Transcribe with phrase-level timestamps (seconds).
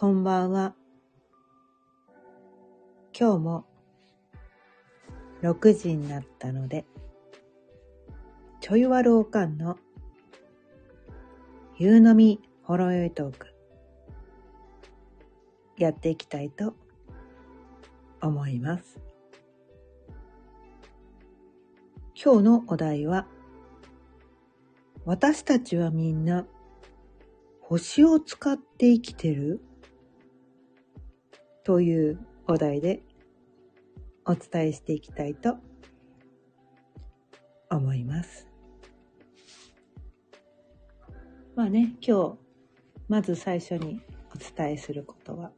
[0.00, 0.74] こんばんは。
[3.12, 3.66] 今日も
[5.42, 6.86] 6時になったので、
[8.62, 9.76] ちょいわるおかんの
[11.76, 13.48] 夕飲みほろよいトーク、
[15.76, 16.74] やっていきたいと
[18.22, 18.98] 思います。
[22.14, 23.26] 今日のお題は、
[25.04, 26.46] 私たちはみんな
[27.60, 29.60] 星を使って生きてる？
[31.70, 33.00] というお題で
[34.24, 35.54] お伝えしていきたいと
[37.70, 38.48] 思います。
[41.54, 42.38] まあね、今日、
[43.06, 44.02] まず最初に
[44.34, 45.52] お伝えすることは、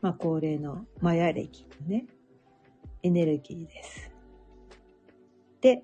[0.00, 2.06] まあ恒例のマヤ暦のね、
[3.02, 4.12] エネルギーです。
[5.60, 5.82] で、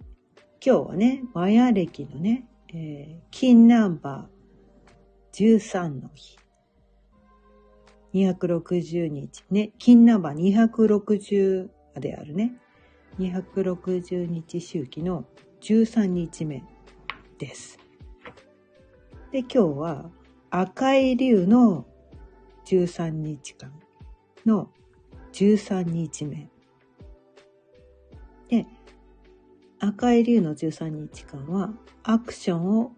[0.65, 6.44] 今日はね、マヤ暦のね、えー金ナンバー13の日。
[8.15, 9.45] 260日。
[9.51, 11.69] ね、金ナンバー260
[12.01, 12.55] であるね。
[13.19, 15.25] 260日周期の
[15.61, 16.63] 13日目
[17.39, 17.79] です。
[19.33, 20.11] で、今日は
[20.51, 21.87] 赤い竜の
[22.67, 23.73] 13日間
[24.47, 24.71] の
[25.33, 26.49] 13日目。
[28.49, 28.67] で、
[29.81, 32.93] 赤い竜の13日間はアクションを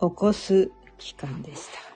[0.00, 1.95] 起こす期間でした。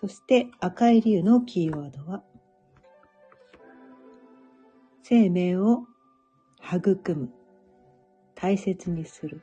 [0.00, 2.22] そして赤い竜のキーワードは、
[5.02, 5.86] 生命を
[6.62, 7.30] 育む、
[8.36, 9.42] 大切にする、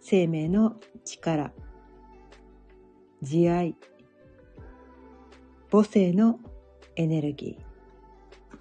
[0.00, 1.52] 生命の力、
[3.20, 3.76] 慈愛、
[5.70, 6.40] 母性の
[6.94, 8.56] エネルギー、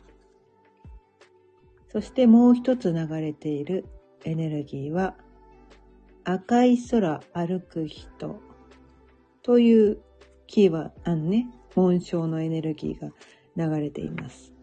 [1.93, 3.85] そしてもう一つ流れている
[4.25, 5.15] エネルギーは、
[6.25, 8.41] 赤い空歩く人
[9.41, 10.01] という
[10.47, 13.11] キーワード、あのね、紋章のエネルギーが
[13.55, 14.53] 流れています。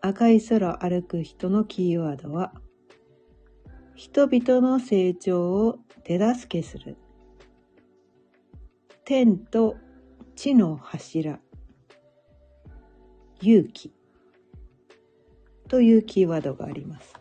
[0.00, 2.52] 赤い空歩く人のキーワードは、
[3.94, 6.96] 人々の成長を手助けする。
[9.04, 9.76] 天と
[10.36, 11.40] 地の柱。
[13.40, 13.92] 勇気。
[15.68, 17.14] というキーワードがあります。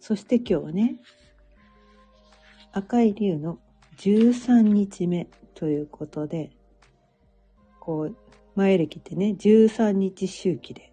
[0.00, 0.96] そして今日はね、
[2.72, 3.58] 赤い竜の
[3.96, 6.50] 13日目ということで、
[7.80, 8.16] こう、
[8.54, 10.92] 前歴ってね、13日周期で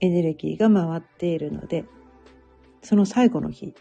[0.00, 1.84] エネルギーが回っているので、
[2.82, 3.74] その最後の日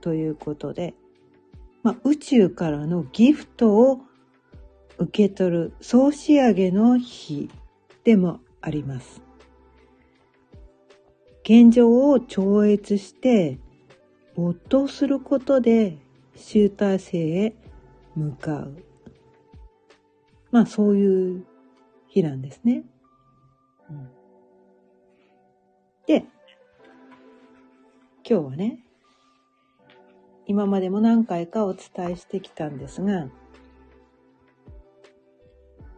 [0.00, 0.94] ということで、
[1.82, 4.00] まあ、宇宙からのギフトを
[4.98, 7.50] 受け取る総仕上げの日
[8.04, 9.22] でもあります。
[11.42, 13.58] 現状を超越して
[14.34, 15.98] 没頭することで
[16.34, 17.54] 集大成へ
[18.14, 18.76] 向かう。
[20.50, 21.44] まあそういう
[22.08, 22.84] 日なんですね。
[23.90, 24.08] うん
[26.06, 26.26] で、
[28.28, 28.84] 今日はね、
[30.46, 33.28] 今までも何回かお伝えしてきたんですが、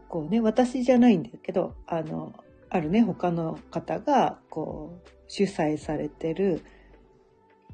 [0.09, 2.33] こうね、私じゃないんだけど、あの、
[2.71, 6.63] あるね、他の方が、こう、主催されてる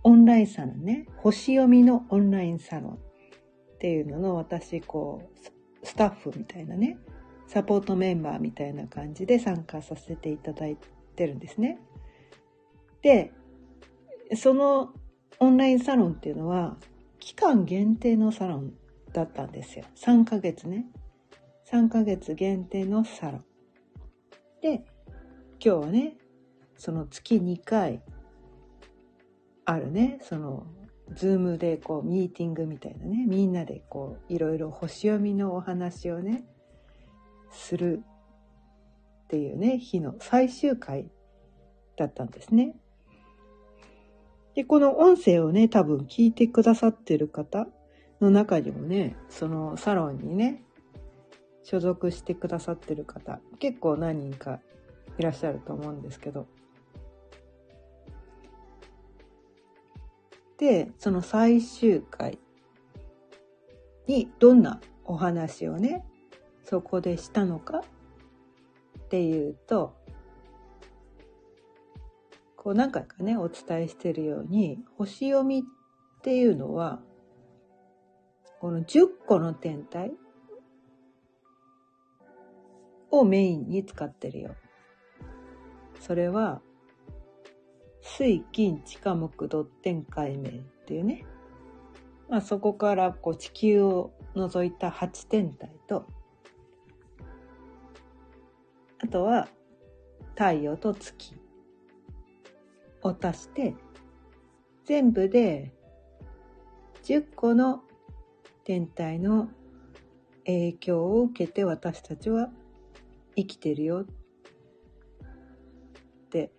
[0.04, 2.98] オンラインサロンね、星読みのオンラインサロンっ
[3.78, 6.98] ていうのの私、こう、スタッフみたいなね、
[7.46, 10.76] サポートメンバーみたいな感じで参加させていただい
[11.16, 11.80] てるんですね。
[13.02, 13.32] で、
[14.36, 14.94] その
[15.38, 16.76] オンラインサロンっていうのは、
[17.18, 18.72] 期間限定のサロン
[19.12, 19.84] だったんですよ。
[19.96, 20.86] 3ヶ月ね。
[21.70, 23.44] 3ヶ月限定のサロン。
[24.60, 24.84] で、今
[25.60, 26.16] 日はね、
[26.76, 28.02] その月2回
[29.72, 30.66] あるね、その、
[31.14, 36.44] ズームでこう、ミーティングみたいなね、みんなでこう、いろいろ星読みのお話をね、
[37.50, 38.02] する
[39.24, 41.10] っていうね、日の最終回
[41.96, 42.76] だったんですね。
[44.54, 47.66] で、この音声をね、多分聞いてくださってる方
[48.20, 50.62] の中にもね、そのサロンにね、
[51.62, 54.60] 所属してくださってる方、結構何人か
[55.18, 56.46] いらっしゃると思うんですけど。
[60.62, 62.38] で、その最終回
[64.06, 66.04] にどんなお話をね、
[66.62, 69.96] そこでしたのかっていうと、
[72.54, 75.62] こう何回かね、お伝えしてるように、星読みっ
[76.22, 77.00] ていうのは、
[78.60, 80.12] この10個の天体
[83.10, 84.54] をメインに使ってるよ。
[85.98, 86.62] それは、
[88.02, 90.52] 水、金、地下、木、土、天、海、明っ
[90.86, 91.24] ていうね、
[92.28, 96.06] まあ、そこからこう地球を除いた8天体と、
[98.98, 99.48] あとは
[100.34, 101.36] 太陽と月
[103.02, 103.74] を足して、
[104.84, 105.72] 全部で
[107.04, 107.82] 10個の
[108.64, 109.48] 天体の
[110.44, 112.50] 影響を受けて私たちは
[113.36, 114.04] 生きてるよっ
[116.30, 116.50] て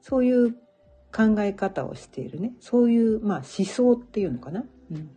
[0.00, 0.61] そういう
[1.14, 2.52] 考え方をしているね。
[2.60, 5.10] そういうまあ思想っていうのかな、うん、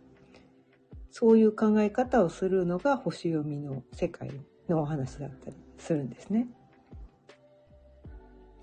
[1.10, 4.30] そういう考え方をするのが星読みの世界
[4.68, 6.48] のお話だったりするんですね。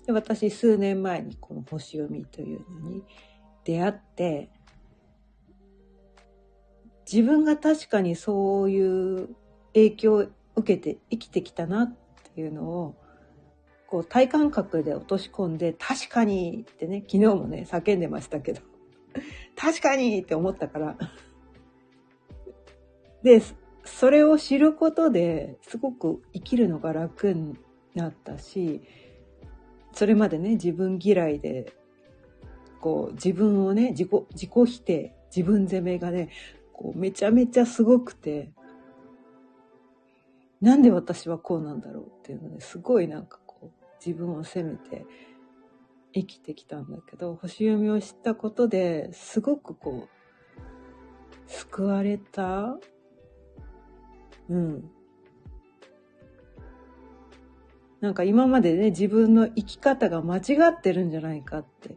[0.06, 3.02] で私数年前にこの星読みというのに
[3.64, 4.50] 出会って
[7.10, 9.28] 自分が確かにそういう
[9.74, 10.26] 影響を
[10.56, 11.96] 受けて生きてきたなっ
[12.34, 12.96] ていうのを
[13.94, 18.60] こう体感覚で落とし込んで確かにってね昨日もね叫んでましたけど。
[19.54, 20.98] 確かにって思ったから。
[23.22, 23.40] で
[23.84, 27.56] それを知ることですごく生きるのが楽に
[27.94, 28.80] なったし
[29.92, 31.72] それまでね自分嫌いで
[32.80, 36.30] こう自分をね自己自己否定自分責めがね
[36.72, 38.50] こうめちゃめちゃすごくて
[40.60, 43.38] なんで私はこうなんだろうっていうのですごいなんか
[44.04, 45.06] 自分を責めて
[46.12, 52.78] 生きてきたんだけど星読みを知ったことですごくこう救われた。
[54.48, 54.90] うん。
[58.00, 61.96] なんか今までね自分の生き方が間違ってるんじゃないかって、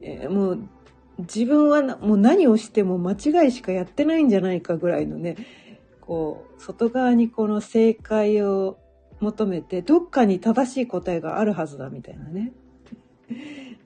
[0.00, 0.68] えー、もう
[1.18, 5.36] 自分はもう何をしても間違いしかやってないんじゃないかぐらいのね
[6.08, 8.78] こう、外側にこの正解を
[9.20, 12.52] 求めて、どっかに正しい答えがあるはずだみたいなね。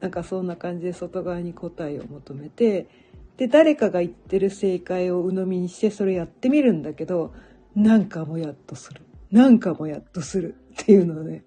[0.00, 2.88] なんかそんな感じで外側に答えを求めて、
[3.36, 7.32] で、誰かが言ってる正解を鵜呑みにしてそれやってみるんだけど、
[7.74, 9.00] なんかもやっとする。
[9.30, 11.44] なんかもやっとするっていうのをね、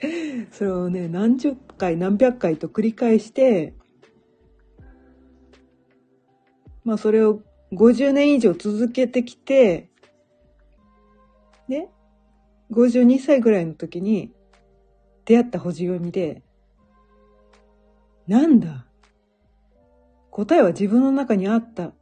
[0.52, 3.74] それをね、何十回何百回と繰り返して、
[6.84, 7.42] まあそれを
[7.74, 9.90] 50年以上続けてきて、
[11.68, 11.90] ね、
[12.76, 14.32] 52歳ぐらいの時に
[15.24, 16.44] 出会った星読みで、
[18.28, 18.86] なんだ？
[20.30, 21.94] 答えは自分の中にあった。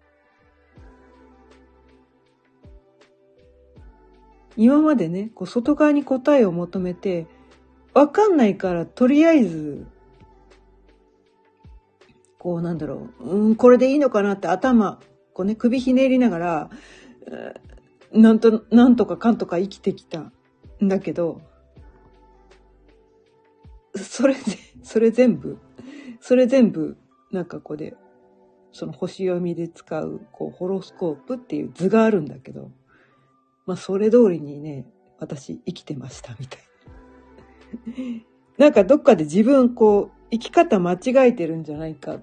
[4.58, 7.28] 今までね、こう外側に答えを求めて、
[7.94, 9.86] わかんないからとりあえず、
[12.40, 15.00] こうなんだろう、うん、これでいいのかなって頭、
[15.34, 16.70] こうね、首ひねりながら、
[18.12, 20.32] なんと、なんとかかんとか生きてきた
[20.84, 21.42] んだけど、
[23.96, 24.42] それで、
[24.84, 25.58] それ全部、
[26.20, 26.98] それ全部、
[27.32, 27.96] なんかこうで、
[28.72, 32.72] その星読みで使う、こう、ホロスコープっていう図があるんだけど、
[33.66, 34.86] まあ、それ通りにね、
[35.20, 36.62] 私生きてました、みたい
[37.88, 38.24] な。
[38.66, 42.20] なんかどっかで自分、こう、生き方間違えてるんじゃないか。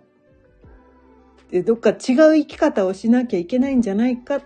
[1.51, 4.43] で、どっか違う生き方をしなきゃいけないんじゃないかっ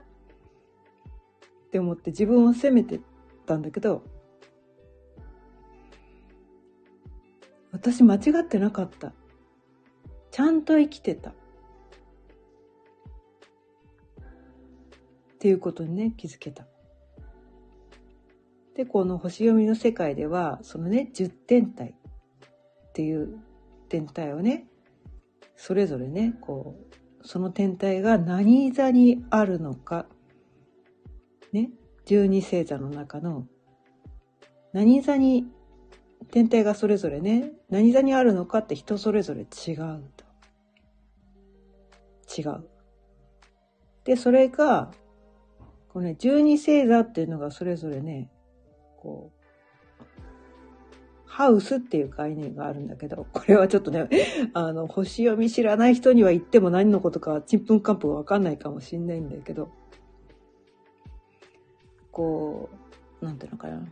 [1.74, 3.00] って思って自分を責めて
[3.44, 4.02] たんだけど
[7.72, 9.12] 私間違ってなかった。
[10.30, 11.30] ちゃんと生きてた。
[11.30, 11.34] っ
[15.38, 16.66] ていうことにね気づけた。
[18.76, 21.94] でこの星読みの世界ではそのね10天体。
[22.90, 23.40] っていう
[23.88, 24.68] 天体をね
[25.56, 26.76] それぞれねこ
[27.22, 30.06] うその天体が何座にあるのか
[31.54, 31.70] ね、
[32.04, 33.46] 十二星座の中の
[34.72, 35.46] 何座に
[36.30, 40.24] 天体がそれぞれね、何座にあるのかって人それぞれ違うと。
[42.36, 42.64] 違う。
[44.04, 44.90] で、それが、
[45.88, 48.30] このね、十二星座っていうのがそれぞれね、
[48.96, 49.44] こう、
[51.24, 54.08] ハウスっていう概念があるんだけど、これはちょっとね、
[54.54, 59.70] あの、星読み知らない人には言っても何のことかちんぷんかんぷんわかんないかもしんないんだけど、
[62.14, 62.70] こ
[63.20, 63.82] う、なんていうのかな。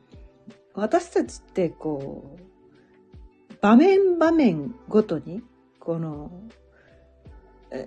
[0.74, 5.42] 私たちってこう、場面場面ごとに、
[5.80, 6.30] この、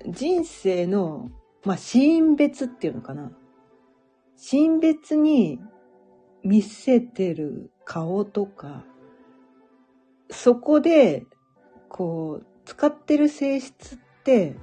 [0.08, 1.32] 人生の、
[1.64, 3.32] まあ、シーン別っていうのかな。
[4.36, 5.60] シーン別に
[6.44, 8.84] 見せてる顔とか、
[10.30, 11.26] そこで、
[11.88, 14.58] こう、使ってる性質って、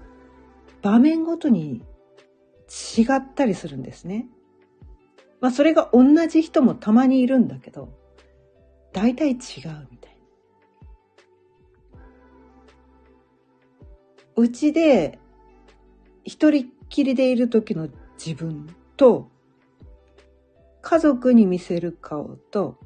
[0.83, 1.83] 場面ごとに
[2.97, 4.26] 違ったりするんですね。
[5.43, 7.89] まあそれが同じ人もたまにいるんだけど、
[8.93, 9.39] 大体違う
[9.91, 10.17] みたい
[11.93, 12.01] な。
[14.37, 15.19] うちで
[16.25, 17.89] 一人っきりでいる時の
[18.25, 19.31] 自分と、
[20.81, 22.79] 家族に見せる顔と、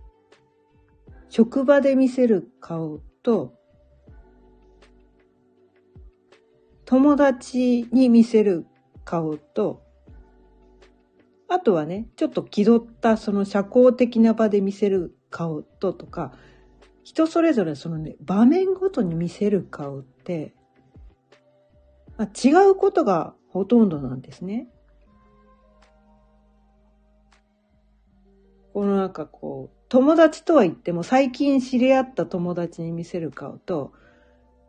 [1.29, 3.53] 職場で見せる顔と、
[6.87, 8.67] 友達に見せる
[9.05, 9.86] 顔と、
[11.49, 16.33] あとはね、ちょっと気取ったその社交的な場で見せる顔ととか、
[17.05, 20.55] 人それぞれそのね、場面ごとに見せる顔って、
[22.17, 24.69] まあ、違うことがほとんどなんですね。
[28.73, 33.93] このなんかこう、友達とは言っても最近知り合った友達に見せる顔と、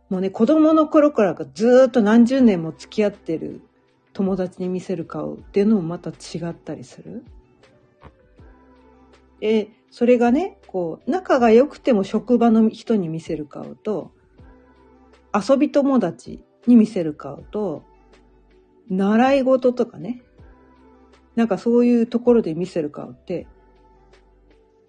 [0.10, 3.62] もうね、子供の頃からずっと何十年も付き合ってる
[4.18, 7.24] 友達に見せる顔っていうのもまた違ったりする？
[9.40, 14.12] で、それがね、こう、仲が良くても職場の人に見せる顔と、
[15.32, 17.84] 遊び友達に見せる顔と、
[18.90, 20.24] 習い事とかね、
[21.36, 23.46] なんかそういうところで見せる顔って、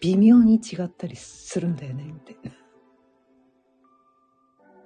[0.01, 2.53] 微妙に違ったりするんだよね、みたいな。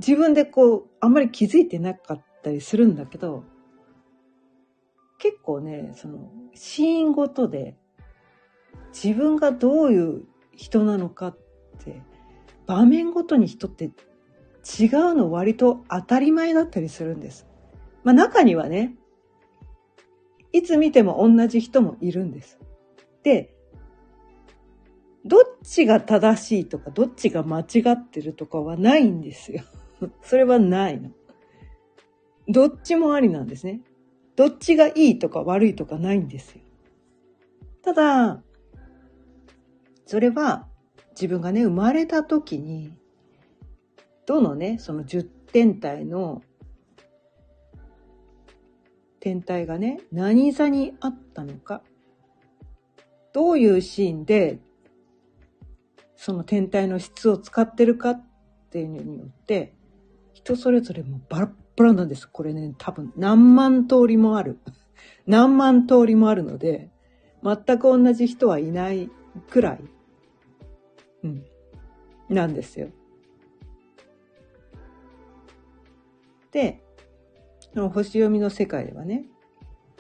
[0.01, 3.45] 自分でこう、あんまり気づいてなかったりするんだけど、
[5.23, 7.77] 結構ね、その、シーンごとで、
[8.93, 10.25] 自分がどういう
[10.57, 11.39] 人なのかっ
[11.85, 12.03] て、
[12.67, 13.93] 場面ごとに人って違う
[15.15, 17.47] の割と当たり前だったりするんです。
[18.03, 18.97] まあ中にはね、
[20.53, 22.59] いつ見ても同じ人もいるんです。
[23.23, 23.55] で、
[25.25, 29.63] どっちが正しいとか、どっちが間違ってるとかはないんですよ。
[30.21, 31.11] それはないの。
[32.49, 33.83] どっちもありなんですね。
[34.43, 36.63] どっちがいいとか悪いとかないんですよ。
[37.81, 38.43] ただ、
[40.05, 40.67] それは
[41.11, 42.93] 自分がね、生まれた時に、
[44.27, 46.43] どのね、その10天体の
[49.21, 51.85] 天体がね、何座にあったのか、
[53.33, 54.59] どういうシーンで
[56.17, 58.27] その天体の質を使ってるかっ
[58.73, 59.73] ていうのによって、
[60.33, 62.29] 人それぞれもバラッバラなんです。
[62.29, 64.59] これね、多分何万通りもある。
[65.27, 66.91] 何万通りもあるので、
[67.43, 69.11] 全く同じ人はいない
[69.51, 69.81] くらい、
[71.25, 71.45] うん、
[72.29, 72.89] なんですよ。
[76.51, 76.83] で、
[77.61, 79.27] その星読みの世界ではね、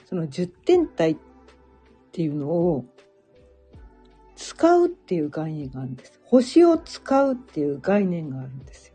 [0.05, 1.17] その十天体っ
[2.13, 2.85] ていうのを
[4.37, 6.21] 使うっていう概念があるんです。
[6.25, 8.92] 星を使うっていう概念があるんですよ。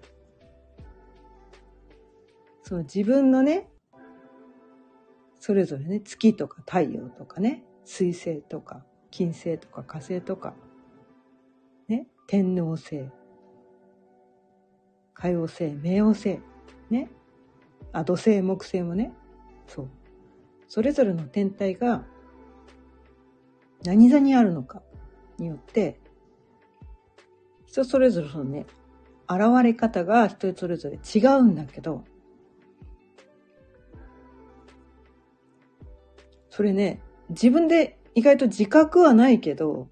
[2.68, 3.70] その自分のね、
[5.40, 10.54] それぞれね、月とか太陽とかね、水星とか金星とか火星とか、
[11.88, 13.10] ね、天皇星、
[15.14, 16.42] 海王星、冥王星、
[16.90, 17.10] ね、
[17.94, 19.14] あ、土星、木星もね、
[19.66, 19.90] そう。
[20.68, 22.04] それぞれの天体が
[23.86, 24.82] 何座にあるのか。
[25.38, 26.02] によって、
[27.66, 28.66] 人それぞれそのね、
[29.30, 32.04] 現れ方が人それぞれ違うんだけど、
[36.58, 39.90] それね、自分で意外と自覚はないけど、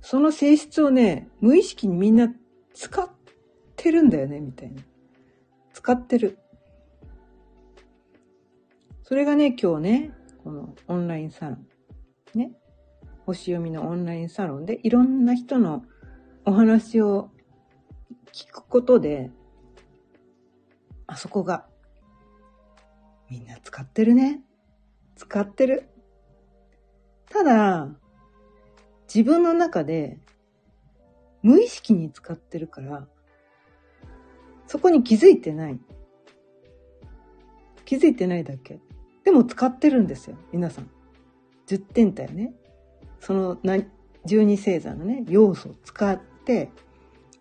[0.00, 2.34] その性質をね、無意識にみんな
[2.74, 3.08] 使っ
[3.76, 4.82] てるんだよね、みたいな。
[5.72, 6.40] 使ってる。
[9.04, 11.66] それがね、今日ね、このオンラインサロン。
[12.34, 12.50] ね。
[13.24, 15.84] 星読みのオンラインサロンでいろんな人の
[16.44, 17.30] お話を
[18.32, 19.30] 聞くことで、
[21.06, 21.68] あそこが、
[23.30, 24.42] みんな使ってるね。
[25.16, 25.88] 使ってる。
[27.30, 27.88] ただ、
[29.12, 30.18] 自分の中で
[31.42, 33.06] 無意識に使ってるから、
[34.66, 35.80] そこに気づいてない。
[37.84, 38.80] 気づいてないだけ。
[39.24, 40.90] でも使ってるんですよ、皆さん。
[41.66, 42.54] 10点体ね。
[43.20, 43.58] その
[44.24, 46.70] 十二星座のね、要素を使って、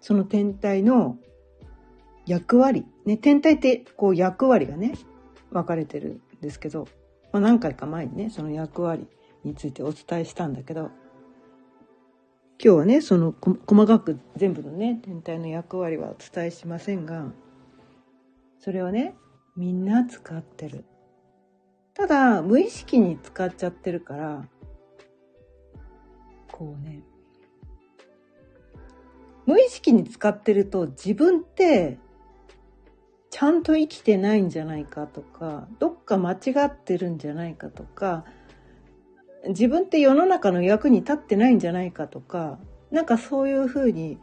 [0.01, 1.17] その天体の
[2.25, 4.93] 役割、ね、天体ってこう役割がね、
[5.51, 6.87] 分かれてるんですけど、
[7.35, 9.07] まあ、何回か前にね、その役割
[9.43, 10.89] についてお伝えしたんだけど、
[12.63, 13.35] 今日はね、その
[13.67, 17.25] 細かく全部のね、天体の役割はお伝えしませんが、
[18.57, 19.15] それはね、
[19.57, 20.85] みんな使ってる。
[21.93, 24.47] ただ、無意識に使っちゃってるから、
[26.53, 27.03] こうね、
[29.45, 31.99] 無意識に使ってると自分って
[33.35, 36.37] ちゃんと生きてないんじゃないかとか、どっか間違
[36.67, 38.23] ってるんじゃないかとか、
[39.49, 42.59] 自分って世の中の役に立ってないんじゃないかとか、
[42.91, 44.19] なんかそういうふうに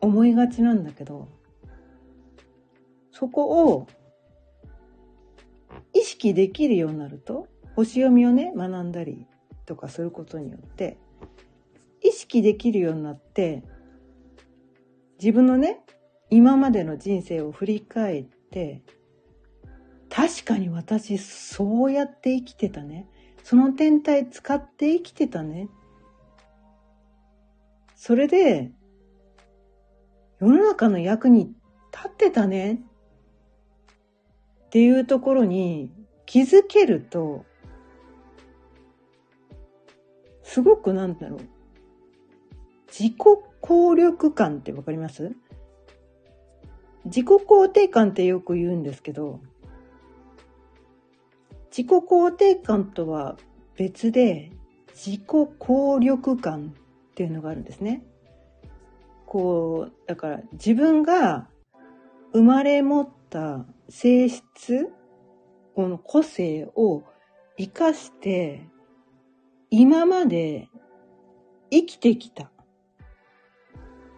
[0.00, 1.28] 思いがちなんだけど、
[3.12, 3.86] そこを
[5.92, 9.26] 意識できるようになると、星読みをね、学んだり
[9.66, 10.96] とかすることによって、
[12.00, 13.62] 意識できるようになって、
[15.18, 15.84] 自分のね、
[16.34, 18.82] 今までの人生を振り返って、
[20.10, 23.08] 確かに私そうやって生きてたね。
[23.44, 25.68] その天体使って生きてたね。
[27.94, 28.72] それで、
[30.40, 31.54] 世の中の役に
[31.92, 32.82] 立ってたね。
[34.66, 35.92] っていうところに
[36.26, 37.44] 気づけると、
[40.42, 41.40] すごくなんだろう。
[42.88, 43.16] 自己
[43.60, 45.36] 効力感ってわかります？
[47.04, 49.40] 自己肯定感ってよく言うんですけど、
[51.76, 53.36] 自己肯定感とは
[53.76, 54.52] 別で
[54.94, 56.74] 自己効力感
[57.10, 58.04] っていうのがあるんですね。
[59.26, 61.48] こう、だから自分が
[62.32, 64.92] 生まれ持った性質、
[65.74, 67.02] この個性を
[67.58, 68.68] 活かして
[69.70, 70.68] 今まで
[71.70, 72.50] 生きてきた。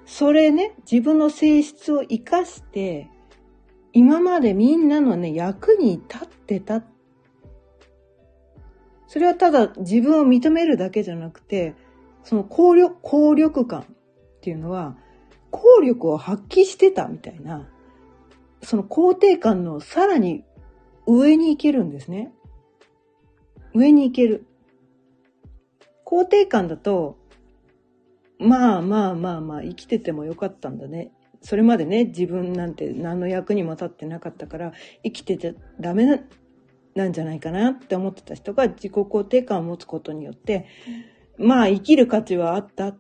[0.07, 3.11] それね、自分の性質を活かして、
[3.93, 6.85] 今までみんなのね、役に立ってた。
[9.09, 11.75] それはただ自分を認めるだけじゃなくて、
[12.23, 13.85] その効力、効力感っ
[14.41, 14.97] ていうのは、
[15.51, 17.69] 効力を発揮してたみたいな、
[18.63, 20.45] その肯定感のさらに
[21.07, 22.33] 上に行けるんですね。
[23.75, 24.47] 上に行ける。
[26.05, 27.19] 肯定感だと、
[28.39, 31.13] まあまあまあまあ生きててもよかったんだね。
[31.41, 34.73] それまでね、自分なんて何の役にも立ってなかったから、
[35.05, 36.19] 生きてちゃダメな、
[36.95, 40.67] なんじゃないかなって思ってた人が自己肯定感を持つことによって、
[41.39, 42.95] まあ生きる価値はあった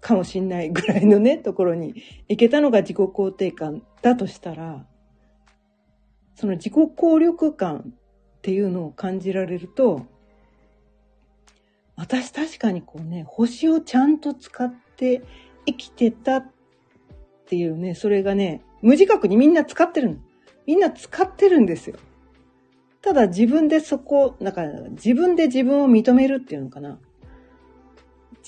[0.00, 1.94] かもしんないぐらいのね、ところに
[2.28, 4.86] 行けたのが自己肯定感だとしたら、
[6.34, 10.06] その自己効力感っていうのを感じられると、
[11.96, 15.22] 私確かにこうね、星をちゃんと使って
[15.66, 16.50] 生きてたっ
[17.46, 20.16] ていうね、それがね、無自覚にみんな使ってるの。
[20.66, 21.96] みんな使ってるんですよ。
[23.02, 26.98] ただ自分でそこ、なんか自分で自分を認めるっていうのかな。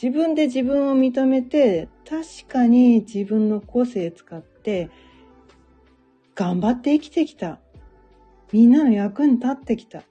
[0.01, 4.91] 自分で自分を認めて、確かに自分の個性使って、
[6.35, 7.61] 頑張って生きてきた。
[8.53, 10.03] みんなの役に立ってきた。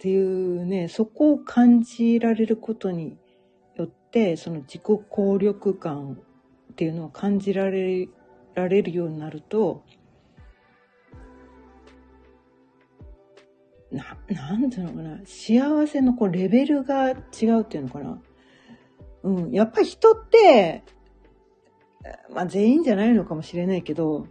[0.00, 3.18] っていうね、そこを感じられることに
[3.76, 6.18] よって、その自己効力感
[6.72, 8.08] っていうのを感じられ
[8.54, 9.84] られるようになると、
[13.92, 18.22] な、なんていうのかな、幸せのこうレベルが違うっていうのかな。
[19.22, 20.82] うん、やっぱり人って、
[22.32, 24.26] まあ全員じゃないのかもしれないけど、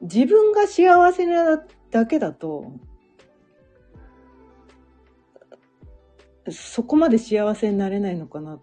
[0.00, 2.72] 自分が幸せなだけだと、
[6.50, 8.60] そこまで幸せになれないのかなっ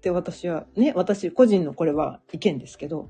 [0.00, 3.08] て私は、ね、私個人のこれは意見ですけど、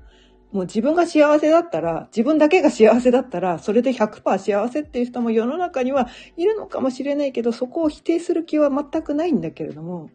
[0.51, 10.11] もう自分が幸せだったら、自分だけが幸せだったら、それで100%幸せっていう人も世の中にはいるのかもしれないけど、そこを否定する気は全くないんだけれども、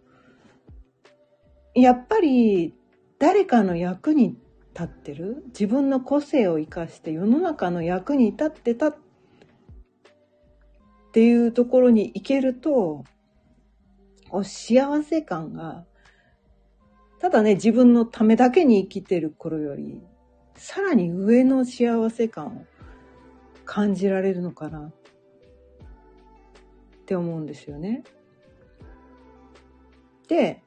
[1.74, 2.72] やっぱり
[3.18, 4.36] 誰かの役に
[4.74, 8.96] 立ってる自分の個性を生かして世の中の役に立ってたっ
[11.12, 13.02] ていうところに行けると、
[14.44, 15.84] 幸せ感が、
[17.18, 20.02] ただね、自分のためだけに生きてる頃より、
[20.54, 22.64] さらに上の幸せ感を
[23.64, 24.92] 感じられるのかなっ
[27.06, 28.04] て思うんですよね。
[30.28, 30.62] で、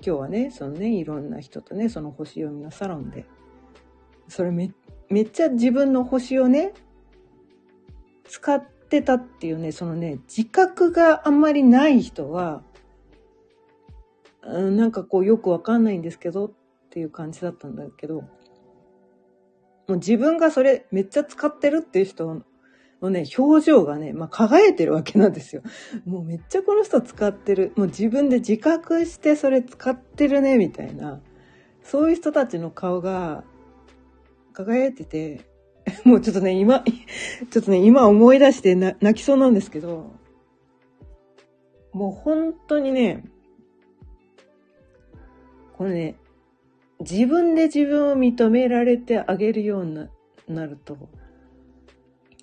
[0.00, 3.26] 今日はね、そのね、いろんな人とね、その星読みのサロンで、
[4.28, 4.72] それめ、
[5.10, 6.72] めっちゃ自分の星をね、
[8.24, 12.62] 使ってってたっていうね、そのね、自覚があんまりない人は、
[14.42, 16.52] うん、なんかこうよくわかんないんですけどっ
[16.88, 18.28] ていう感じだったんだけど、も
[19.88, 22.42] う自分がそれめっちゃ使ってるっていう人
[23.02, 25.62] のね、表情がね、まあ、輝いてるわけなんですよ。
[26.06, 27.72] もうめっちゃこの人使ってる。
[27.76, 31.20] もう自分で自覚してそれ使ってるね、みたいな。
[31.82, 33.44] そういう人たちの顔が
[34.54, 35.47] 輝いてて、
[36.04, 36.84] もうちょっとね、今、
[37.50, 40.12] ちょっとね、今思い出して泣きそうなんですけど、
[41.92, 43.24] もう本当にね、
[45.76, 46.16] これね、
[47.00, 50.08] 自分で自分を認められてあげるように
[50.48, 50.96] なると、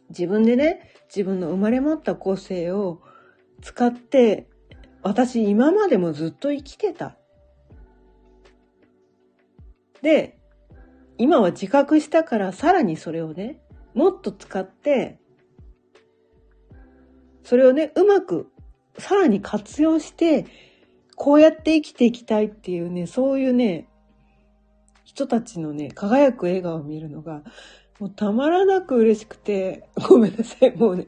[0.09, 3.01] 自分でね、自分の生まれ持った個性を
[3.61, 4.47] 使って、
[5.01, 7.17] 私今までもずっと生きてた。
[10.01, 10.39] で、
[11.17, 13.59] 今は自覚したからさらにそれをね、
[13.93, 15.19] もっと使って、
[17.43, 18.51] それをね、うまく、
[18.97, 20.45] さらに活用して、
[21.15, 23.87] こうやって生きていきたいっていうね、そういうね、
[25.03, 27.43] 人たちのね、輝く笑顔を見るのが、
[27.99, 31.07] もうたまらなく嬉しくて、ごめんなさい、もうね、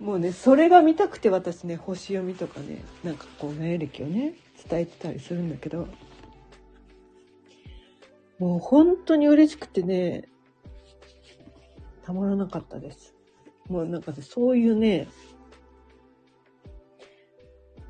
[0.00, 4.34] もうね、それが見たくて私ね、星読みとかね、なんかこう、名歴をね、
[4.68, 5.86] 伝えてたりするんだけど、
[8.42, 10.24] もう本当に嬉しくてね、
[12.02, 13.14] たまらなかったです。
[13.68, 15.06] もうなんか、そういうね、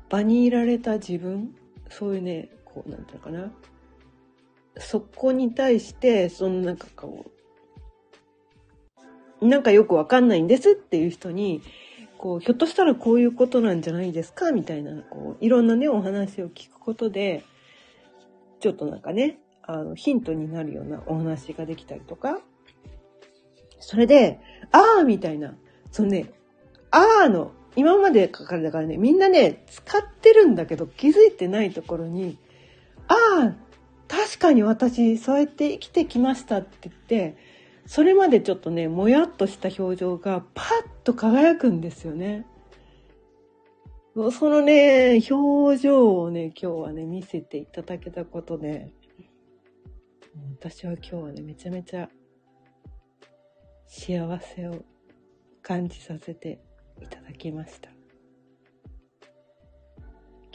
[0.09, 1.55] 場にいられた自分、
[1.89, 3.51] そういうね、こう、なんていうのかな。
[4.77, 7.25] そこに対して、そのなんかこ
[9.41, 11.63] う、なんかよくわかんないんですっていう人に、
[12.19, 17.43] こう、ひょっとしたらこういうことなんじゃないですかみたいな、こう、いろんなね、お話を聞くことで、
[18.59, 22.39] ちょっとなんかね、あの、ヒントになるようなお話ができたりとか、
[23.79, 24.39] それで、
[24.71, 25.55] あーみたいな、
[25.91, 26.31] そのね、
[26.91, 32.37] あーの今まで書かれたからね、みんなね、使ってるんだけど気づいてないところに、
[33.07, 33.55] ああ、
[34.07, 37.37] 確かに私、そうやって生きてきましたって言って、
[37.85, 40.67] それまでちょっとね、もやっとした表情がパッ
[41.03, 42.45] と輝くんですよね。
[44.31, 48.91] そのね、表情をね、今日はね、見せていただけたことで、
[50.59, 52.09] 私は今日はね、めちゃめちゃ
[53.87, 54.83] 幸せを
[55.61, 56.59] 感じさせて
[57.01, 57.89] いただきました。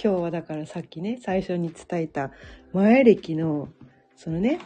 [0.02, 2.32] 今日はだからさっきね最初に伝えた
[2.72, 3.68] 前歴の
[4.16, 4.60] そのね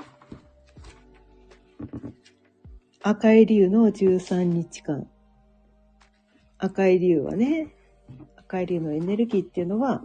[3.02, 5.08] 赤い竜の13日間。
[6.58, 7.74] 赤い竜はね
[8.36, 10.02] 赤い竜のエネルギーっていうのは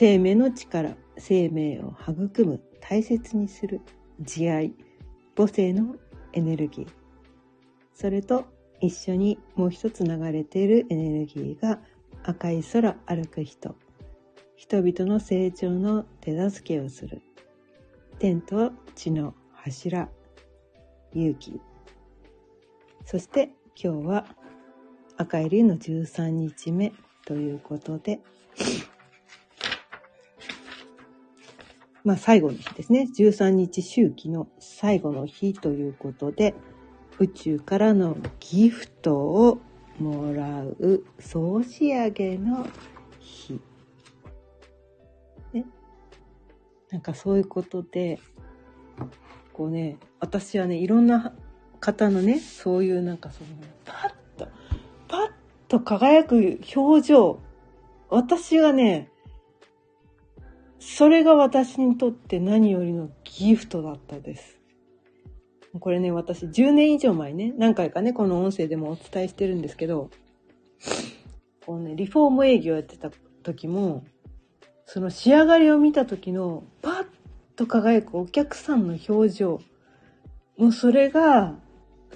[0.00, 3.80] 生命の力生命を育む大切にする
[4.20, 4.72] 慈愛
[5.36, 5.96] 母性の
[6.32, 6.88] エネルギー。
[7.94, 8.44] それと
[8.80, 11.80] 一緒にもう一つ流れているエネルギーが
[12.22, 13.74] 赤い空歩く人。
[14.54, 17.20] 人々の成長の手助けをする。
[18.20, 20.08] 天と地の柱。
[21.12, 21.60] 勇気。
[23.04, 24.26] そして今日は
[25.16, 26.92] 赤い竜の13日目
[27.26, 28.20] ということで、
[32.08, 33.06] まあ、最後の日ですね。
[33.14, 36.54] 13日周期の最後の日ということで、
[37.18, 39.60] 宇宙からのギフトを
[39.98, 42.66] もらう総仕上げの
[43.20, 43.60] 日。
[45.52, 45.66] ね。
[46.90, 48.20] なんかそういうことで、
[49.52, 51.34] こうね、私はね、いろんな
[51.78, 53.50] 方のね、そういうなんかその、
[53.84, 54.48] パッと、
[55.08, 55.30] パッ
[55.68, 57.38] と輝く表情、
[58.08, 59.10] 私がね、
[60.80, 64.58] それが私にとって何よりのギフトだったです。
[65.80, 70.10] これね、私10年以上前ね、何回かね、この音声でもお伝えしてるんですけど、
[71.66, 73.10] こうね、リフォーム営業やってた
[73.42, 74.04] 時も、
[74.86, 77.06] その仕上がりを見た時のパッ
[77.56, 79.60] と輝くお客さんの表情、
[80.56, 81.56] もうそれが、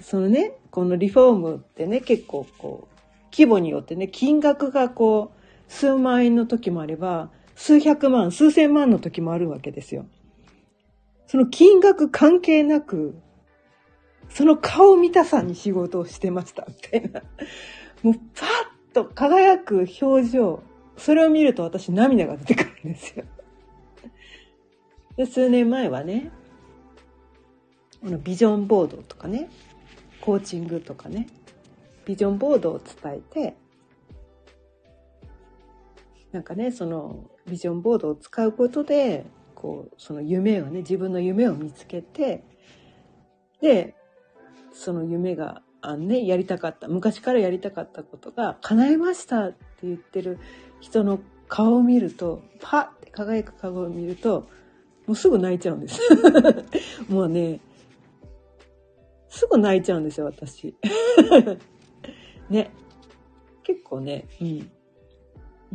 [0.01, 2.97] そのね、このリフォームってね、結構こう、
[3.31, 10.05] 規模によってね、金額がこう、数万円の時もあれば、数百万、数千万の時もあるわけですよ。
[11.27, 13.15] その金額関係なく、
[14.29, 17.21] その顔見たさに仕事をしてました、みたいな。
[18.01, 20.63] もうパッと輝く表情。
[20.97, 23.25] それを見ると私涙が出てくるんですよ。
[25.17, 26.31] で数年前はね、
[28.01, 29.49] このビジョンボードとかね、
[30.21, 31.27] コーチングとかね、
[32.05, 33.55] ビジョンボードを伝えて、
[36.33, 42.43] なんかね、そのビジョンボードを使うことで、こう、その夢をね、自分の夢を見つけて、
[43.61, 43.95] で、
[44.73, 50.39] その夢が、あね、やりたかった、昔からやりたかったことが叶えましたって言ってる
[50.81, 54.47] 人の顔を見ると、パッて輝く顔を見ると、
[55.05, 56.01] もうすぐ泣いちゃうんです。
[57.09, 57.59] もうね、
[59.29, 60.75] すぐ泣いちゃうんですよ、私。
[62.49, 62.71] ね。
[63.61, 64.71] 結構ね、うん。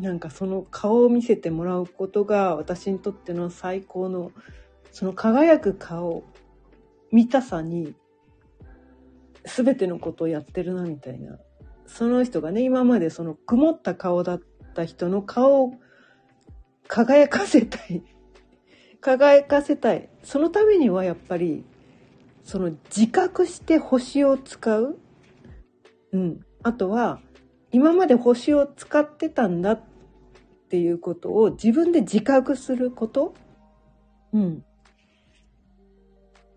[0.01, 4.33] なんかその顔を見せてもらうことが私にとっての最高の
[4.93, 6.25] その輝く顔
[7.11, 7.95] 見たさに
[9.45, 11.39] 全てのことをやってるなみたいな。
[11.87, 14.41] その人がね今までその曇った顔だっ
[14.75, 15.75] た人の顔を
[16.87, 18.03] 輝かせたい。
[19.01, 20.09] 輝かせたい。
[20.23, 21.65] そのためにはやっぱり
[22.45, 24.99] その自覚して星を使う。
[26.13, 26.45] うん。
[26.63, 27.21] あとは
[27.71, 29.81] 今まで星を使ってたんだっ
[30.69, 33.35] ていうことを自分で自覚すること。
[34.33, 34.65] うん。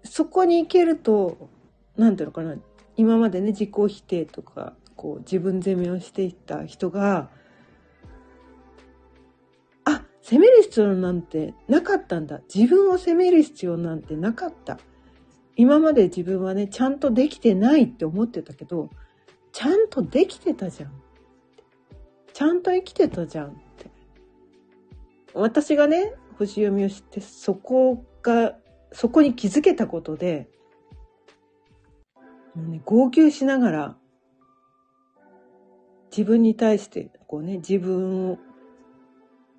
[0.04, 1.50] そこに行けると、
[1.96, 2.56] なんていうのかな、
[2.98, 7.30] 今までね、自己否定とか、こう、自分責めをしていた人が、
[9.86, 12.42] あ、責める必要なんてなかったんだ。
[12.54, 14.80] 自分を責める必要なんてなかった。
[15.56, 18.90] 今まで自分はね、ちゃんとできてないって思ってたけど、
[19.52, 20.92] ちゃんとできてたじゃん。
[22.34, 23.91] ちゃんと生きてたじゃんって。
[25.34, 28.56] 私がね、星読みをして、そこが、
[28.92, 30.50] そこに気づけたことで、
[32.56, 33.98] もうね、号泣しながら、
[36.12, 38.38] 自分に対して、こうね、自分を、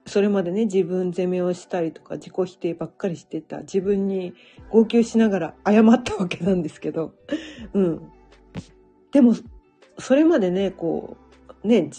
[0.07, 4.35] それまでね、自分責めをしたりとか、自己否定ばっかりしてた自分に
[4.71, 7.15] 号泣しながら謝ったわけなんですけど、
[7.73, 8.13] うん。
[9.13, 9.35] でも、
[9.99, 11.17] それまでね、こ
[11.63, 11.91] う、ね、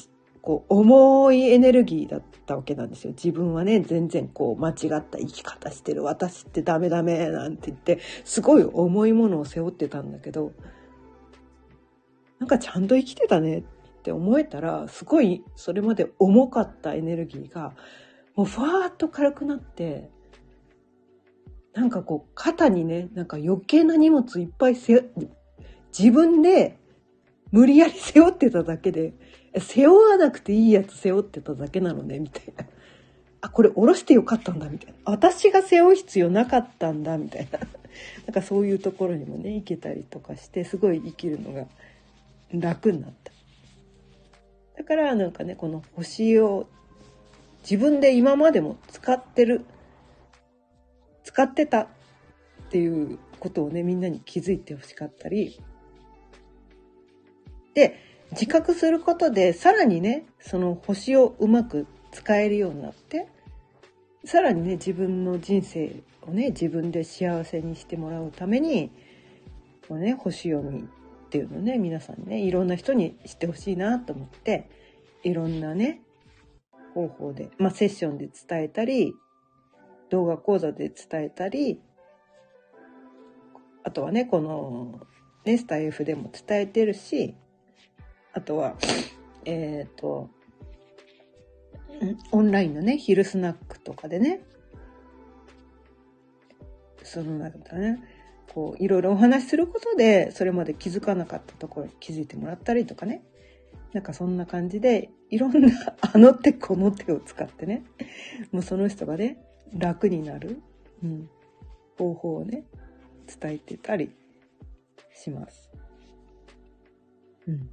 [0.43, 3.13] こう、重いエネルギーだったわけなんですよ。
[3.13, 6.03] 自分はね、全然こう、間違った生き方してる。
[6.03, 10.51] 私ってダメダメなんて言って、すごい重いものを背負ってたんだけど、
[12.39, 13.63] なんかちゃんと生きてたねっ
[14.03, 17.73] て思えたら、すごいそれまで重かったエネルギーが、
[18.36, 20.12] もうふわーっと軽くなって、
[21.73, 25.10] なんかこう、肩にね、なんか余計な荷物いっぱい背
[25.97, 26.77] 自分で
[27.51, 29.13] 無理やり背負ってただけで、
[29.60, 32.66] 背負わなくていいやつ背負ってただけなのね、みたいな。
[33.42, 34.96] あ、これ下ろしてよかったんだ、みたいな。
[35.06, 37.60] 私が背負う必要なかったんだ、みたいな。
[38.26, 41.68] なんかそういうところにもね、行けたりとかして、すごい生きるのが
[42.52, 43.32] 楽になった。
[44.78, 46.68] だからなんかね、この星を
[47.62, 49.66] 自分で今までも使ってる、
[51.24, 51.88] 使ってたっ
[52.72, 55.60] ていうことをね、みんなに気づいてほしかったり、
[57.74, 63.28] で、自覚することで、さらにね、その星をうまく使えるようになって、
[64.26, 68.91] さらにね、自分の人生をね、自分で幸せにしてもらうために、
[69.88, 70.84] このね、星読みっ
[71.30, 74.69] ていうのね、皆さんね、いろんな人に知ってほしいなと思って、
[75.24, 76.02] いろんなね、
[76.93, 79.13] 方法で、まあ、セッションで伝えたり、
[80.10, 81.82] 動画講座で伝えたり、
[83.84, 85.02] あとはね、この、
[85.46, 87.36] ね、スタイフでも伝えてるし、
[88.34, 88.76] あとは、
[89.46, 90.30] えっ、ー、と、
[92.32, 94.41] オンラインのね、昼スナックとかでね、
[97.04, 98.04] その中でね、
[98.54, 103.24] こう、いろいろお話しすることで、それまで気づかなかったところに気づいてもらったりとかね、
[103.93, 107.84] なんかそんな感じで、いろんなあの手この手を使ってね、
[108.52, 109.38] もうその人がね、
[109.78, 110.62] 楽になる、
[111.04, 111.30] うん、
[111.98, 112.63] 方法をね、
[113.28, 114.12] 伝えてたり
[115.13, 115.72] します。
[117.48, 117.69] うん。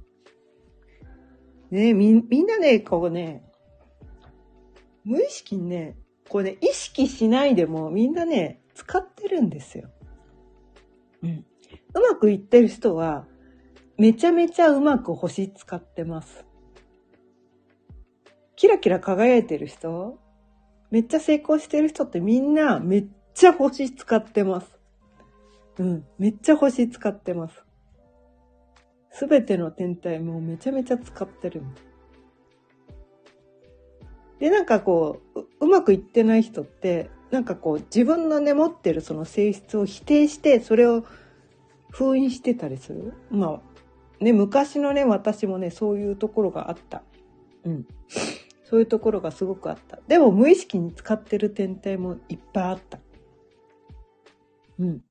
[1.71, 3.43] ねみ、みんなね、こうね、
[5.03, 5.97] 無意識にね、
[6.29, 9.89] こうね、意識しないでもみんなね、使ってるんですよ。
[11.23, 11.45] うん。
[11.93, 13.25] うまくいってる人は、
[13.97, 16.45] めちゃめちゃうまく星使ってます。
[18.55, 20.19] キラキラ輝いてる人、
[20.89, 24.77] めっちゃ成功してる人ってみんなめっちゃ星使ってます。
[25.79, 26.05] うん。
[26.19, 27.63] めっちゃ星使ってます。
[29.11, 31.61] すべての天体もめちゃめちゃ使ってる
[34.39, 41.05] で、なんかこう、うまくいってない人って、なんかこう、自分のね、持ってるその性質を否定して、それを
[41.91, 43.13] 封印してたりする？
[43.29, 43.61] ま
[44.19, 47.03] あ、ね、昔のね、私もね、そういうところがあった。
[47.65, 47.85] うん。
[48.63, 49.99] そういうところがすごくあった。
[50.07, 52.99] でも無意識に使ってる天体もいっぱいあった。
[54.79, 55.03] うん。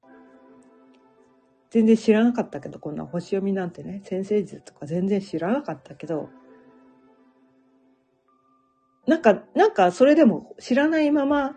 [1.70, 6.28] 全然知らなかったけど、こんな星読みなんてね、先生術とか全然知らなかったけど、
[9.06, 11.56] なんか、なんかそれでも知らないまま、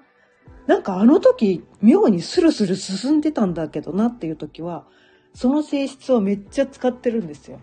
[0.68, 4.88] なんかあの時妙にスルスル進んでたんだけどなっていう時は、
[5.34, 7.60] その性質をめっちゃ使ってるんですよ。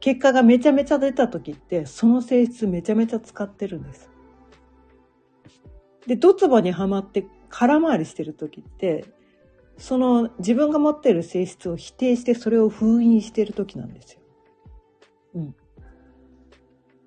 [0.00, 4.10] 結果がめちゃめちゃ出た時って、その性質めちゃめちゃ使ってるんです。
[6.06, 9.04] で、ドツボにはまって空回りしてる時って、
[9.76, 14.20] その自分が持っている性質を否定してそれを封印している時なんですよ。
[15.34, 15.54] うん。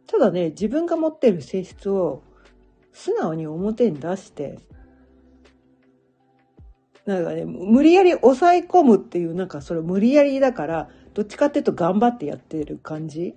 [0.05, 2.23] ただね、自分が持っている性質を
[2.93, 4.59] 素直に表に出して、
[7.05, 13.33] なんかね、無理やり抑え込むっていう、なんかそれ無理やりだから、どっちかっていうと頑張ってやってる感じ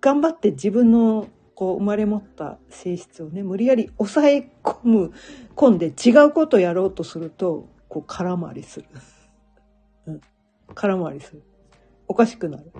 [0.00, 5.12] 頑張って自分のこう生まれ持った性質をね、無理やり抑え込む、
[5.54, 8.88] 込んで違うことをやろうとすると、こう空回りする。
[10.06, 10.20] うん。
[10.74, 11.42] 空回りする。
[12.08, 12.72] おかしくなる。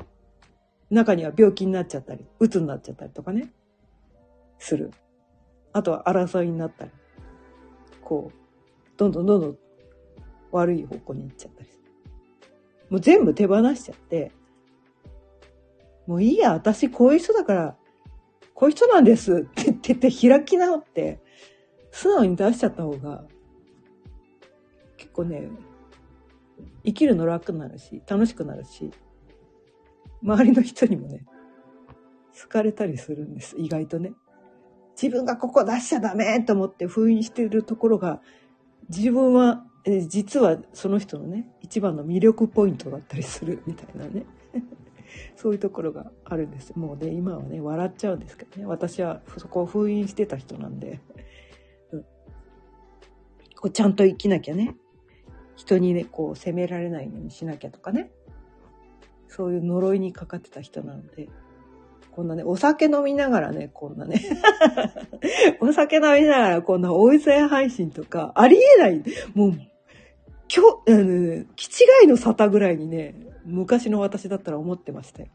[0.91, 3.53] 中には病気になっちゃったり、鬱になっちゃったりとかね。
[4.59, 4.91] する。
[5.73, 6.91] あとは争いになったり。
[8.03, 9.59] こう、どんどんどんどん
[10.51, 11.85] 悪い方向に行っちゃったりする。
[12.91, 14.33] もう全部手放しちゃって、
[16.09, 17.77] もういいや、私こういう人だから、
[18.53, 21.21] こういう人なんですって言ってて開き直って、
[21.93, 23.25] 素直に出しちゃった方が、
[25.15, 25.49] 構ね、
[26.85, 28.91] 生きるの楽になるし、楽しくなるし、
[30.23, 31.25] 周りの人にもね、
[32.41, 34.13] 好かれたりするんです、意外とね。
[35.01, 38.21] 自分がここ出しちゃダメと思って封印してるところが、
[38.89, 44.25] 自分は、え実はその人のね、一番の魅力ポイントだったりするみたいなね。
[45.37, 46.75] そういうところがあるんです。
[46.77, 48.67] もうね、今はね、笑っちゃうんですけどね。
[48.67, 51.01] 私はそこを封印してた人なんで、
[51.93, 52.03] うん、
[53.57, 54.75] こうちゃんと生きなきゃね。
[55.57, 58.11] 人にね、こう責められないようにしなきゃとかね。
[59.29, 61.29] そういう呪いにかかってた人なので、
[62.13, 64.23] こんなね、お酒飲みながらね、こんなね
[65.61, 69.03] お酒飲みながらこんな音声配信とか、ありえない。
[69.35, 69.65] もう、今
[70.87, 75.29] 日、あの、気違いの沙汰ぐらいにね、昔の私だったら思ってましたよ。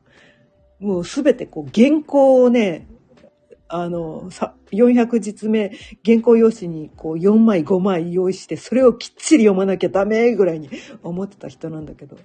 [0.79, 2.88] もうすべてこう原稿をね、
[3.71, 5.71] あの、さ、400実目、
[6.03, 10.69] 原稿用紙にこう4枚5枚用意して、それをきっちり読まなきゃダメぐらいに
[11.03, 12.17] 思ってた人なんだけど、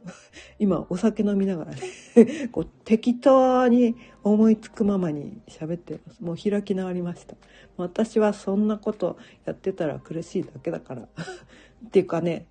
[0.58, 6.20] 今お酒飲みながらね、 こう適当に思いつくままに喋ってます。
[6.22, 7.36] もう開き直りました。
[7.76, 11.02] 私はそんなことやってたら苦しいだけだから。
[11.02, 12.46] っていうかね、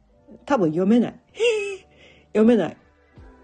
[0.46, 1.20] 多分読めない。
[2.34, 2.78] 読めない。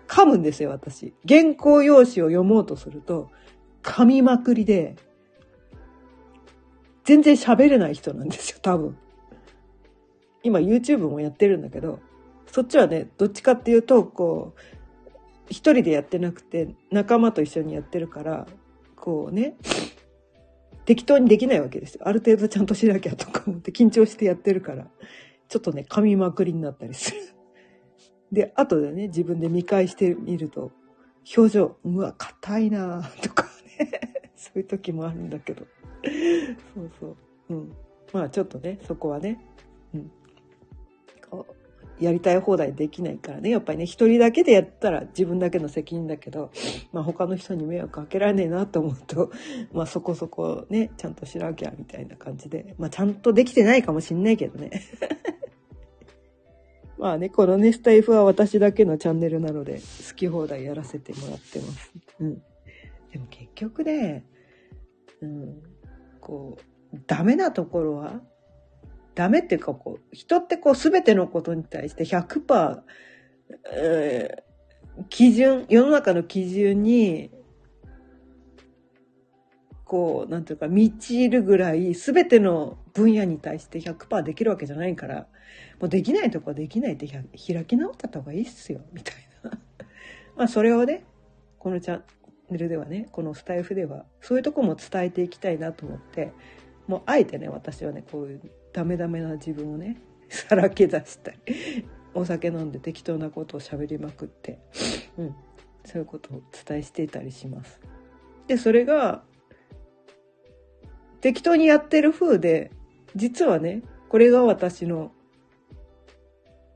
[0.07, 1.15] 噛むんですよ、私。
[1.27, 3.31] 原稿用紙を読もうとすると、
[3.81, 4.95] 噛みまくりで、
[7.09, 8.95] 全然喋れない人なんですよ、多分。
[10.43, 11.99] 今 YouTube もやってるんだけど、
[12.45, 14.59] そっちはね、どっちかっていうと、こう、
[15.49, 18.45] 一人でやってなくて、仲間と一緒にやってるから、
[18.95, 19.55] こうね、
[20.85, 22.01] 適当にできないわけですよ。
[22.07, 24.85] ある程度ちゃんとしなきゃとか思って緊張してやってるから、
[25.47, 27.21] ちょっとね、噛みまくりになったりする。
[28.31, 30.71] で、後でね、自分で見返してみると、
[31.35, 35.65] 表情、うわ、硬いなとかね、 そういう時もあるんだけど。
[36.75, 37.17] そうそう。
[37.49, 37.75] うん。
[38.13, 39.39] まあちょっとね、そこはね、
[39.93, 40.11] うん。
[41.29, 46.51] こう、やりたい放題できないからね、やっぱりね、一人だけでやったら自分だけの責任だけど、
[46.93, 49.31] まあ他の人に迷惑かけられねえなと思うと、
[49.73, 54.71] まあそこそこね、ちゃんとしなきゃみたいな感じで、まあちゃんとできてないかもしんないけどね。
[56.97, 61.93] まあね、このね、スタイフは私だけのチャンネルなので、好き放題やらせてもらってます。
[62.19, 62.41] うん。
[63.11, 64.25] でも結局ね、
[65.21, 65.61] うん、
[66.29, 66.59] こ
[66.93, 68.21] う、ダメなところは、
[69.15, 72.81] ダメっていうか、こう、人ってこう、すべてのことに対して100%、
[73.73, 77.31] えー、基準、世の中の基準に、
[79.85, 85.27] こう、なんていうか、満ちるぐらい、すべての分野に対して100%できるわけじゃないから、
[85.79, 89.51] もうできないとこはできないって開き直った方がいいっすよ、みたいな。
[90.37, 91.05] まあ、それをね、
[91.57, 92.03] このチャ
[92.57, 96.33] ルではねこのスタイフではそういうとこも伝えていきたいなと思って
[96.87, 98.41] もうあえてね私はねこういう
[98.73, 101.37] ダメダメな自分をね さらけ出したり
[102.13, 104.59] お酒飲んで適当なことを喋りまくって、
[105.17, 105.35] うん、
[105.85, 107.79] そういうことを伝えしていたりします。
[108.47, 109.23] でそれが
[111.21, 112.71] 適当にやってる風で
[113.15, 115.11] 実はねこれが私の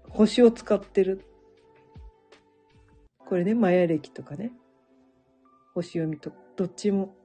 [0.10, 1.26] 星を使ってる
[3.26, 4.52] これねマヤ暦とかね
[5.74, 7.16] 星読みとどっちも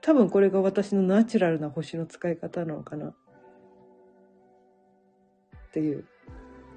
[0.00, 3.14] 多分これが私のナチュラルな星の使い方なのかなっ
[5.72, 6.04] ていう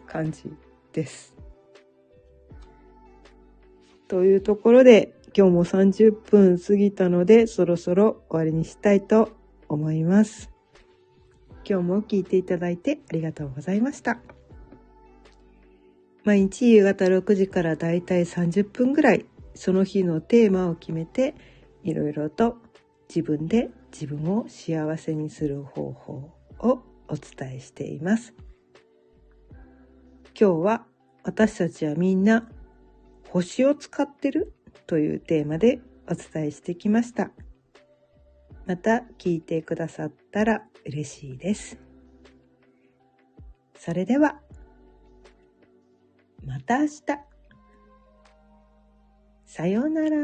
[0.06, 0.54] 感じ
[0.92, 1.36] です。
[4.08, 9.32] というところで今日も30分過ぎたのでそろそろ終わりにしたいと
[9.70, 10.52] 思います。
[11.68, 14.20] 今日も聞いていただいてありがとうございました。
[16.26, 19.26] 毎日夕方6時からだいたい30分ぐらい
[19.56, 21.36] その日のテーマを決めて
[21.84, 22.58] いろいろと
[23.10, 26.14] 自分で自分を幸せにする方法
[26.60, 28.34] をお伝えしています。
[30.40, 30.86] 今日は
[31.24, 32.50] 私たちはみんな
[33.30, 34.54] 星を使ってる
[34.88, 35.80] というテーマで
[36.10, 37.32] お伝えしてきました。
[38.66, 41.78] また聞いてくださったら嬉しいです。
[43.78, 44.40] それでは、
[46.46, 47.33] また明日。
[49.56, 50.18] さようなら。